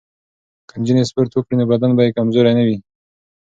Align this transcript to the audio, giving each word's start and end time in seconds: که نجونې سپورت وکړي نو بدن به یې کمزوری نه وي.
که 0.67 0.73
نجونې 0.81 1.03
سپورت 1.09 1.31
وکړي 1.33 1.55
نو 1.59 1.65
بدن 1.71 1.91
به 1.97 2.01
یې 2.05 2.15
کمزوری 2.17 2.53
نه 2.57 2.63
وي. 2.67 2.77